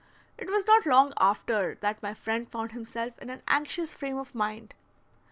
It 0.35 0.49
was 0.49 0.65
not 0.65 0.87
long 0.87 1.13
after 1.19 1.77
that 1.81 2.01
my 2.01 2.15
friend 2.15 2.49
found 2.51 2.71
himself 2.71 3.19
in 3.19 3.29
an 3.29 3.43
anxious 3.47 3.93
frame 3.93 4.17
of 4.17 4.33
mind. 4.33 4.73